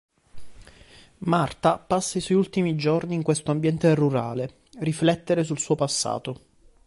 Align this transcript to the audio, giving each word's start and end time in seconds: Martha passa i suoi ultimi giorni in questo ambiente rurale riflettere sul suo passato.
Martha 1.25 1.77
passa 1.77 2.17
i 2.17 2.21
suoi 2.21 2.35
ultimi 2.35 2.75
giorni 2.75 3.13
in 3.13 3.21
questo 3.21 3.51
ambiente 3.51 3.93
rurale 3.93 4.61
riflettere 4.79 5.43
sul 5.43 5.59
suo 5.59 5.75
passato. 5.75 6.39